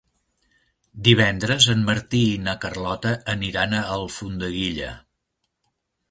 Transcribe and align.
Divendres 1.07 1.67
en 1.73 1.83
Martí 1.89 2.21
i 2.29 2.39
na 2.45 2.55
Carlota 2.63 3.11
aniran 3.33 3.75
a 3.81 3.83
Alfondeguilla. 3.97 4.89